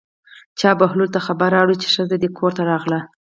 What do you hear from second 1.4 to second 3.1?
راوړ چې ښځه دې کور ته راغله.